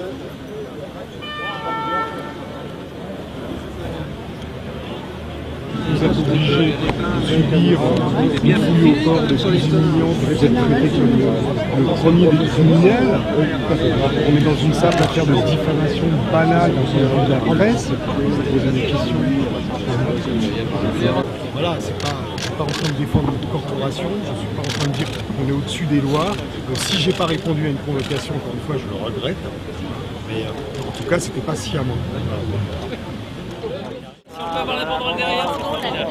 good. 0.00 0.59
Vous 6.00 6.06
êtes 6.06 6.18
obligé 6.18 6.72
de 6.72 7.26
subir 7.26 7.78
une 8.42 8.54
fouille 8.54 8.90
au 8.90 9.04
corps 9.04 9.20
de 9.20 9.34
plus 9.34 9.44
humiliante, 9.44 10.16
vous 10.22 10.32
êtes 10.32 10.54
traité 10.54 10.88
comme 10.96 11.18
le, 11.78 11.84
premier 11.94 12.26
des 12.26 12.46
criminels. 12.48 13.18
On 14.28 14.36
est 14.36 14.40
dans 14.40 14.56
une 14.56 14.72
simple 14.72 15.02
affaire 15.02 15.26
de 15.26 15.34
diffamation 15.34 16.04
banale 16.32 16.72
dans 16.74 16.90
une 16.90 17.26
de 17.26 17.30
la 17.30 17.54
presse. 17.54 17.90
Vous 17.90 18.58
posez 18.58 18.70
des 18.72 18.86
questions. 18.86 19.16
Voilà, 21.52 21.76
c'est 21.78 21.98
pas, 21.98 22.64
en 22.64 22.66
train 22.66 22.88
de 22.88 22.98
défendre 22.98 23.32
notre 23.32 23.50
corporation, 23.50 24.08
je 24.22 24.38
suis 24.38 24.54
pas 24.56 24.62
en 24.62 24.80
train 24.80 24.88
de 24.88 24.96
dire 24.96 25.06
qu'on 25.06 25.48
est 25.48 25.52
au-dessus 25.52 25.84
des 25.84 26.00
lois. 26.00 26.30
Euh, 26.30 26.74
si 26.76 26.98
j'ai 26.98 27.12
pas 27.12 27.26
répondu 27.26 27.66
à 27.66 27.68
une 27.68 27.76
convocation, 27.76 28.34
encore 28.36 28.54
une 28.54 28.60
fois, 28.60 28.76
je 28.78 28.86
le 28.88 29.04
regrette. 29.04 29.36
Euh, 30.30 30.88
en 30.88 30.92
tout 30.96 31.04
cas, 31.04 31.18
c'était 31.18 31.40
pas 31.40 31.54
sciemment. 31.54 31.96
On 34.40 34.52
peut 34.52 34.58
avoir 34.60 34.76
la 34.78 34.84
banderole 34.84 35.16
derrière, 35.16 35.52
c'est 35.54 35.62
formidable. 35.62 36.10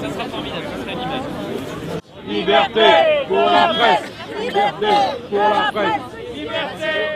Ça 0.00 0.08
sera 0.10 0.24
formidable, 0.24 0.66
ça 0.70 0.82
sera 0.82 0.92
une 0.92 1.00
image. 1.00 1.22
Liberté 2.26 2.90
pour 3.28 3.36
la 3.36 3.68
presse 3.74 4.12
Liberté 4.40 4.86
pour 5.30 5.38
la 5.38 5.72
presse 5.72 6.02
les 6.34 7.11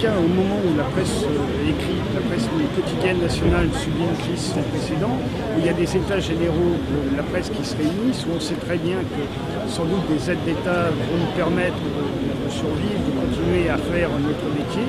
cas, 0.00 0.16
au 0.16 0.28
moment 0.28 0.56
où 0.64 0.72
la 0.76 0.84
presse 0.84 1.28
euh, 1.28 1.68
écrite, 1.68 2.08
la 2.16 2.24
presse 2.24 2.48
quotidienne 2.74 3.20
nationale 3.20 3.68
subit 3.76 4.08
une 4.08 4.16
crise 4.16 4.56
sans 4.56 4.64
précédent, 4.72 5.12
où 5.52 5.60
il 5.60 5.66
y 5.66 5.68
a 5.68 5.76
des 5.76 5.84
états 5.84 6.18
généraux 6.18 6.74
de 6.88 7.16
la 7.16 7.22
presse 7.22 7.52
qui 7.52 7.60
se 7.60 7.76
réunissent, 7.76 8.24
où 8.24 8.32
on 8.36 8.40
sait 8.40 8.56
très 8.56 8.78
bien 8.80 8.96
que 9.04 9.22
sans 9.68 9.84
doute 9.84 10.08
des 10.08 10.30
aides 10.30 10.44
d'État 10.48 10.88
vont 10.88 11.18
nous 11.20 11.32
permettre 11.36 11.76
de, 11.84 12.00
de 12.00 12.48
survivre, 12.48 13.00
de 13.04 13.12
continuer 13.12 13.68
à 13.68 13.76
faire 13.76 14.08
notre 14.24 14.46
métier. 14.56 14.88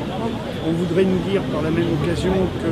On 0.63 0.71
voudrait 0.79 1.05
nous 1.05 1.19
dire 1.27 1.43
par 1.51 1.61
la 1.61 1.71
même 1.71 1.91
occasion 1.99 2.35
que 2.63 2.71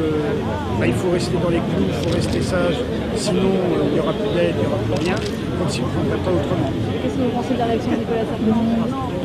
bah, 0.80 0.88
il 0.88 0.96
faut 0.96 1.12
rester 1.12 1.36
dans 1.44 1.52
les 1.52 1.60
clous, 1.60 1.92
il 1.92 1.98
faut 2.08 2.16
rester 2.16 2.42
sage, 2.42 2.80
sinon 3.20 3.52
euh, 3.52 3.92
il 3.92 3.94
n'y 3.96 4.00
aura 4.00 4.14
plus 4.16 4.32
d'aide, 4.32 4.56
il 4.56 4.64
n'y 4.64 4.70
aura 4.72 4.80
plus 4.88 4.98
rien, 5.04 5.18
comme 5.60 5.68
s'il 5.68 5.84
ne 5.84 5.92
prendrait 5.92 6.24
pas 6.24 6.32
autrement. 6.32 6.72
Qu'est-ce 7.04 7.20
que 7.20 7.24
vous 7.28 7.36
pensez 7.36 7.54
de 7.54 7.60
la 7.60 7.68
réaction 7.68 7.92
de 7.92 8.00
Nicolas 8.00 8.24
Sarkozy? 8.32 9.20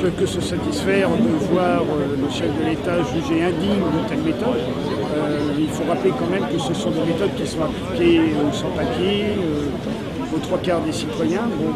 Peut 0.00 0.10
que 0.18 0.26
se 0.26 0.40
satisfaire 0.40 1.08
de 1.10 1.52
voir 1.52 1.82
euh, 1.82 2.16
le 2.20 2.30
chef 2.30 2.48
de 2.58 2.64
l'État 2.68 2.98
jugé 3.12 3.42
indigne 3.44 3.80
de 3.80 4.08
telle 4.08 4.22
méthode. 4.22 4.60
Euh, 5.16 5.38
il 5.58 5.68
faut 5.68 5.84
rappeler 5.88 6.12
quand 6.18 6.26
même 6.30 6.46
que 6.48 6.58
ce 6.58 6.74
sont 6.74 6.90
des 6.90 7.04
méthodes 7.04 7.34
qui 7.36 7.46
sont 7.46 7.62
appliquées 7.62 8.20
aux 8.20 8.52
sans-papiers, 8.52 9.26
euh, 9.38 10.36
aux 10.36 10.38
trois 10.40 10.58
quarts 10.58 10.80
des 10.80 10.92
citoyens. 10.92 11.48
Bon, 11.58 11.72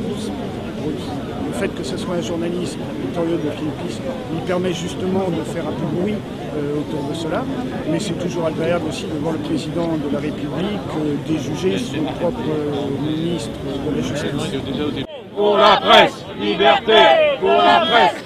le 1.48 1.52
fait 1.54 1.68
que 1.68 1.82
ce 1.82 1.96
soit 1.96 2.14
un 2.14 2.20
journaliste, 2.20 2.78
Victorio 3.02 3.36
de 3.36 3.50
Philippis, 3.50 4.00
lui 4.32 4.40
permet 4.46 4.72
justement 4.72 5.28
de 5.28 5.42
faire 5.42 5.64
un 5.66 5.72
peu 5.72 5.96
de 5.96 6.00
bruit 6.00 6.14
euh, 6.56 6.80
autour 6.80 7.08
de 7.08 7.14
cela. 7.14 7.44
Mais 7.90 7.98
c'est 7.98 8.18
toujours 8.18 8.46
agréable 8.46 8.86
aussi 8.88 9.04
de 9.06 9.18
voir 9.20 9.32
le 9.32 9.40
président 9.40 9.88
de 9.96 10.12
la 10.12 10.20
République 10.20 10.88
euh, 10.98 11.14
déjuger 11.26 11.78
son 11.78 12.04
propre 12.20 12.38
euh, 12.48 13.10
ministre 13.10 13.50
de 13.86 13.96
la 13.96 14.02
Justice. 14.02 15.06
Pour 15.34 15.56
la 15.56 15.76
presse 15.76 16.24
Liberté 16.40 17.27
pour 17.40 17.50
la 17.50 17.80
presse. 17.80 18.24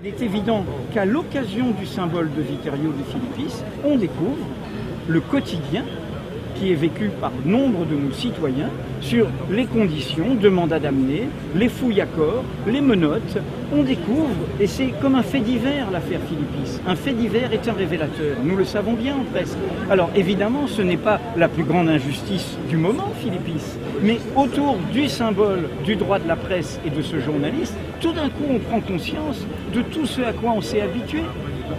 Il 0.00 0.06
est 0.06 0.22
évident 0.22 0.64
qu'à 0.92 1.04
l'occasion 1.04 1.70
du 1.72 1.86
symbole 1.86 2.32
de 2.34 2.42
Viterio 2.42 2.92
de 2.92 3.04
Philippis, 3.04 3.54
on 3.84 3.96
découvre 3.96 4.46
le 5.08 5.20
quotidien 5.20 5.84
qui 6.60 6.72
est 6.72 6.76
vécu 6.76 7.10
par 7.20 7.32
nombre 7.46 7.86
de 7.86 7.94
nos 7.94 8.12
citoyens 8.12 8.68
sur 9.00 9.26
les 9.50 9.64
conditions 9.64 10.34
de 10.34 10.48
mandat 10.50 10.78
d'amener, 10.78 11.28
les 11.54 11.70
fouilles 11.70 12.02
à 12.02 12.06
corps, 12.06 12.44
les 12.66 12.82
menottes. 12.82 13.38
On 13.74 13.82
découvre, 13.82 14.28
et 14.60 14.66
c'est 14.66 14.92
comme 15.00 15.14
un 15.14 15.22
fait 15.22 15.40
divers 15.40 15.90
l'affaire 15.90 16.20
Philippis. 16.28 16.80
Un 16.86 16.96
fait 16.96 17.12
divers 17.12 17.52
est 17.52 17.66
un 17.66 17.72
révélateur, 17.72 18.36
nous 18.44 18.56
le 18.56 18.64
savons 18.64 18.92
bien 18.92 19.14
en 19.14 19.24
presse. 19.32 19.56
Alors 19.90 20.10
évidemment, 20.14 20.66
ce 20.66 20.82
n'est 20.82 20.98
pas 20.98 21.18
la 21.36 21.48
plus 21.48 21.64
grande 21.64 21.88
injustice 21.88 22.58
du 22.68 22.76
moment, 22.76 23.10
Philippis, 23.20 23.64
mais 24.02 24.18
autour 24.36 24.76
du 24.92 25.08
symbole 25.08 25.68
du 25.84 25.96
droit 25.96 26.18
de 26.18 26.28
la 26.28 26.36
presse 26.36 26.78
et 26.86 26.90
de 26.90 27.00
ce 27.00 27.20
journaliste, 27.20 27.74
tout 28.00 28.12
d'un 28.12 28.28
coup 28.28 28.44
on 28.50 28.58
prend 28.58 28.80
conscience 28.80 29.46
de 29.74 29.80
tout 29.80 30.04
ce 30.04 30.20
à 30.20 30.32
quoi 30.32 30.52
on 30.52 30.60
s'est 30.60 30.82
habitué. 30.82 31.22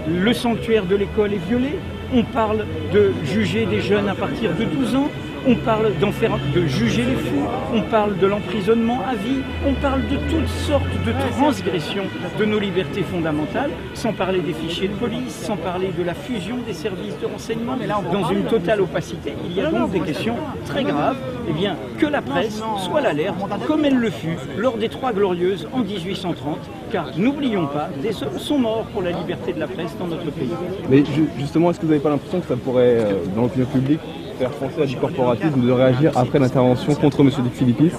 Le 0.07 0.33
sanctuaire 0.33 0.85
de 0.85 0.95
l'école 0.95 1.33
est 1.33 1.47
violé, 1.47 1.77
on 2.13 2.23
parle 2.23 2.65
de 2.93 3.11
juger 3.23 3.65
des 3.65 3.81
jeunes 3.81 4.09
à 4.09 4.15
partir 4.15 4.51
de 4.55 4.65
12 4.65 4.95
ans, 4.95 5.09
on 5.47 5.55
parle 5.55 5.91
de 5.99 6.67
juger 6.67 7.03
les 7.03 7.15
fous, 7.15 7.45
on 7.73 7.81
parle 7.81 8.17
de 8.19 8.27
l'emprisonnement 8.27 8.99
à 9.09 9.15
vie, 9.15 9.39
on 9.67 9.73
parle 9.73 10.01
de 10.07 10.17
toutes 10.29 10.47
sortes 10.47 10.83
de 11.05 11.11
transgressions 11.31 12.03
de 12.37 12.45
nos 12.45 12.59
libertés 12.59 13.01
fondamentales, 13.01 13.71
sans 13.93 14.13
parler 14.13 14.39
des 14.39 14.53
fichiers 14.53 14.87
de 14.87 14.93
police, 14.93 15.33
sans 15.33 15.57
parler 15.57 15.89
de 15.97 16.03
la 16.03 16.13
fusion 16.13 16.57
des 16.67 16.73
services 16.73 17.17
de 17.19 17.25
renseignement, 17.25 17.73
dans 18.11 18.29
une 18.29 18.43
totale 18.43 18.81
opacité. 18.81 19.33
Il 19.49 19.55
y 19.55 19.61
a 19.61 19.71
donc 19.71 19.91
des 19.91 19.99
questions 20.01 20.35
très 20.65 20.83
graves, 20.83 21.17
eh 21.49 21.53
bien, 21.53 21.75
que 21.97 22.05
la 22.05 22.21
presse 22.21 22.61
soit 22.85 23.01
l'alerte, 23.01 23.35
comme 23.67 23.85
elle 23.85 23.97
le 23.97 24.09
fut 24.11 24.37
lors 24.57 24.77
des 24.77 24.89
Trois 24.89 25.11
Glorieuses 25.13 25.67
en 25.73 25.79
1830, 25.79 26.57
car 26.91 27.07
n'oublions 27.17 27.65
pas, 27.67 27.89
des 28.01 28.21
hommes 28.23 28.37
sont 28.37 28.59
morts 28.59 28.85
pour 28.93 29.01
la 29.01 29.11
liberté 29.11 29.53
de 29.53 29.59
la 29.59 29.67
presse 29.67 29.95
dans 29.97 30.07
notre 30.07 30.29
pays. 30.31 30.49
Mais 30.89 30.97
ju- 30.99 31.29
justement, 31.39 31.71
est-ce 31.71 31.79
que 31.79 31.85
vous 31.85 31.91
n'avez 31.91 32.03
pas 32.03 32.09
l'impression 32.09 32.41
que 32.41 32.47
ça 32.47 32.55
pourrait, 32.57 32.97
euh, 32.99 33.13
dans 33.35 33.43
l'opinion 33.43 33.65
publique, 33.67 33.99
faire 34.41 34.49
penser 34.51 34.81
à 34.81 34.85
du 34.87 34.95
corporatisme 34.95 35.61
de 35.61 35.71
réagir 35.71 36.17
après 36.17 36.39
l'intervention 36.39 36.95
contre 36.95 37.21
M. 37.21 37.29
Philippis, 37.53 37.91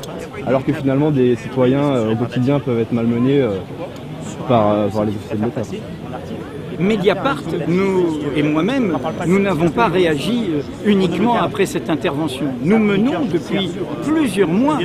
alors 0.44 0.64
que 0.64 0.72
finalement 0.72 1.12
des 1.12 1.36
citoyens 1.36 1.94
euh, 1.94 2.12
au 2.12 2.16
quotidien 2.16 2.58
peuvent 2.58 2.80
être 2.80 2.90
malmenés 2.92 3.40
euh, 3.40 3.58
par, 4.48 4.72
euh, 4.72 4.88
Mediapart, 6.78 7.42
nous 7.68 8.18
et 8.34 8.42
moi-même, 8.42 8.96
nous 9.26 9.38
n'avons 9.38 9.68
pas 9.68 9.88
réagi 9.88 10.46
euh, 10.50 10.60
uniquement 10.90 11.34
après 11.34 11.66
cette 11.66 11.90
intervention. 11.90 12.46
Nous 12.62 12.78
menons 12.78 13.24
depuis 13.30 13.70
plusieurs 14.02 14.48
mois 14.48 14.78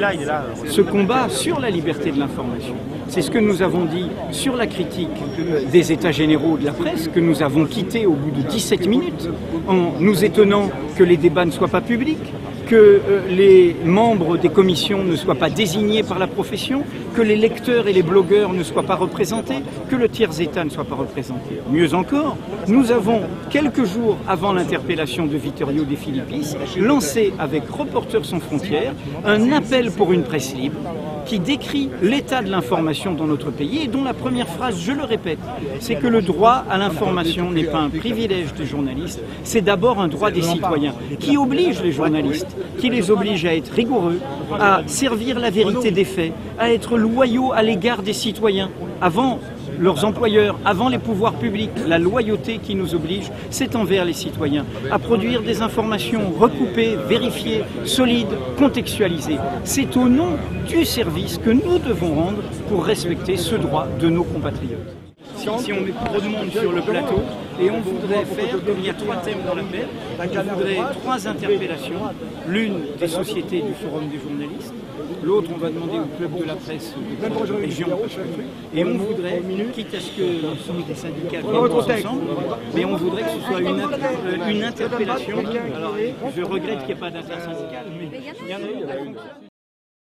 ce 0.65 0.81
combat 0.81 1.29
sur 1.29 1.59
la 1.59 1.69
liberté 1.69 2.11
de 2.11 2.19
l'information. 2.19 2.75
C'est 3.07 3.21
ce 3.21 3.31
que 3.31 3.39
nous 3.39 3.61
avons 3.61 3.85
dit 3.85 4.07
sur 4.31 4.55
la 4.55 4.67
critique 4.67 5.07
des 5.71 5.91
États 5.91 6.11
généraux 6.11 6.57
de 6.57 6.65
la 6.65 6.73
presse, 6.73 7.07
que 7.07 7.19
nous 7.21 7.41
avons 7.41 7.65
quitté 7.65 8.05
au 8.05 8.13
bout 8.13 8.31
de 8.31 8.41
17 8.41 8.87
minutes, 8.87 9.29
en 9.67 9.93
nous 9.99 10.25
étonnant 10.25 10.69
que 10.97 11.03
les 11.03 11.17
débats 11.17 11.45
ne 11.45 11.51
soient 11.51 11.69
pas 11.69 11.81
publics, 11.81 12.33
que 12.67 12.75
euh, 12.75 13.27
les 13.29 13.75
membres 13.85 14.37
des 14.37 14.49
commissions 14.49 15.03
ne 15.03 15.15
soient 15.15 15.35
pas 15.35 15.49
désignés 15.49 16.03
par 16.03 16.19
la 16.19 16.27
profession, 16.27 16.83
que 17.15 17.21
les 17.21 17.35
lecteurs 17.35 17.87
et 17.87 17.93
les 17.93 18.03
blogueurs 18.03 18.53
ne 18.53 18.63
soient 18.63 18.83
pas 18.83 18.95
représentés, 18.95 19.63
que 19.89 19.95
le 19.95 20.09
tiers-État 20.09 20.63
ne 20.63 20.69
soit 20.69 20.83
pas 20.83 20.95
représenté. 20.95 21.61
Mieux 21.71 21.93
encore, 21.93 22.37
nous 22.67 22.91
avons, 22.91 23.21
quelques 23.49 23.85
jours 23.85 24.17
avant 24.27 24.51
l'interpellation 24.53 25.25
de 25.25 25.37
Vittorio 25.37 25.83
De 25.83 25.95
Philippis, 25.95 26.55
lancé 26.77 27.33
avec 27.39 27.63
Reporters 27.69 28.25
sans 28.25 28.39
frontières 28.39 28.93
un 29.25 29.51
appel 29.51 29.91
pour 29.91 30.11
une 30.11 30.23
presse 30.23 30.53
libre 30.53 30.79
qui 31.27 31.39
décrit 31.39 31.89
l'état 32.01 32.41
de 32.41 32.49
l'information 32.49 33.13
dans 33.13 33.27
notre 33.27 33.51
pays 33.51 33.83
et 33.83 33.87
dont 33.87 34.03
la 34.03 34.13
première 34.13 34.47
phrase, 34.47 34.79
je 34.79 34.93
le 34.93 35.03
répète, 35.03 35.39
c'est 35.79 35.95
que 35.95 36.07
le 36.07 36.21
droit 36.21 36.63
à 36.69 36.77
l'information 36.77 37.51
n'est 37.51 37.65
pas 37.65 37.79
un 37.79 37.89
privilège 37.89 38.53
des 38.53 38.65
journalistes, 38.65 39.21
c'est 39.43 39.61
d'abord 39.61 39.99
un 39.99 40.07
droit 40.07 40.31
des 40.31 40.41
citoyens 40.41 40.93
qui 41.19 41.37
oblige 41.37 41.81
les 41.83 41.91
journalistes, 41.91 42.55
qui 42.79 42.89
les 42.89 43.11
oblige 43.11 43.45
à 43.45 43.55
être 43.55 43.73
rigoureux, 43.73 44.19
à 44.59 44.81
servir 44.87 45.39
la 45.39 45.49
vérité 45.49 45.91
des 45.91 46.05
faits, 46.05 46.31
à 46.57 46.71
être 46.71 46.97
loyaux 46.97 47.51
à 47.53 47.61
l'égard 47.61 48.01
des 48.01 48.13
citoyens 48.13 48.69
avant 49.01 49.39
leurs 49.79 50.05
employeurs, 50.05 50.57
avant 50.65 50.89
les 50.89 50.97
pouvoirs 50.97 51.33
publics, 51.33 51.71
la 51.87 51.97
loyauté 51.97 52.59
qui 52.59 52.75
nous 52.75 52.95
oblige, 52.95 53.31
c'est 53.49 53.75
envers 53.75 54.05
les 54.05 54.13
citoyens, 54.13 54.65
à 54.91 54.99
produire 54.99 55.41
des 55.41 55.61
informations 55.61 56.31
recoupées, 56.31 56.95
vérifiées, 57.07 57.63
solides, 57.85 58.37
contextualisées. 58.57 59.37
C'est 59.63 59.95
au 59.97 60.07
nom 60.09 60.37
du 60.67 60.85
service 60.85 61.37
que 61.37 61.49
nous 61.49 61.79
devons 61.79 62.15
rendre 62.15 62.43
pour 62.69 62.85
respecter 62.85 63.37
ce 63.37 63.55
droit 63.55 63.87
de 63.99 64.09
nos 64.09 64.23
compatriotes. 64.23 65.06
Si, 65.57 65.63
si 65.65 65.73
on 65.73 65.81
met 65.81 65.91
trop 66.05 66.19
de 66.19 66.27
monde 66.27 66.51
sur 66.51 66.71
le 66.71 66.81
plateau 66.81 67.21
et 67.61 67.71
on 67.71 67.79
voudrait 67.81 68.25
faire, 68.25 68.51
comme 68.65 68.79
il 68.79 68.85
y 68.85 68.89
a 68.89 68.93
trois 68.93 69.15
thèmes 69.17 69.39
dans 69.47 69.55
l'appel, 69.55 69.87
on 70.19 70.55
voudrait 70.55 70.77
trois 71.01 71.27
interpellations, 71.27 72.01
l'une 72.47 72.79
des 72.99 73.07
sociétés 73.07 73.61
du 73.61 73.73
Forum 73.73 74.09
des 74.09 74.19
journalistes, 74.19 74.73
l'autre 75.23 75.49
on 75.53 75.57
va 75.57 75.69
demander 75.69 75.99
au 75.99 76.17
club 76.17 76.37
de 76.37 76.43
la 76.43 76.55
presse 76.55 76.93
de 76.95 77.27
la 77.27 77.57
région, 77.59 77.87
et 78.75 78.83
on 78.83 78.97
voudrait, 78.97 79.41
quitte 79.73 79.93
à 79.95 79.99
ce 79.99 80.11
que 80.11 80.45
l'ensemble 80.45 80.85
des 80.85 80.95
syndicats 80.95 81.39
viennent 81.41 81.55
ensemble, 81.55 82.21
mais 82.75 82.85
on 82.85 82.95
voudrait 82.95 83.23
que 83.23 83.29
ce 83.29 83.39
soit 83.47 83.61
une, 83.61 83.79
inter- 83.81 84.51
une 84.51 84.63
interpellation. 84.63 85.37
Alors 85.75 85.95
je 86.35 86.41
regrette 86.43 86.79
qu'il 86.79 86.87
n'y 86.87 86.91
ait 86.91 86.95
pas 86.95 87.09
d'intersyndicale, 87.09 87.85
mais 87.97 88.09
il 88.43 88.49
y 88.51 88.53
en 88.53 88.57
a 88.57 88.97
une. 89.05 89.15